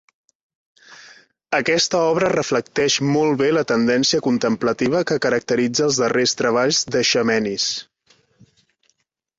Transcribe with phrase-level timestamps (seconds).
[1.57, 7.71] Aquesta obra reflecteix molt bé la tendència contemplativa que caracteritza els darrers treballs d’Eiximenis.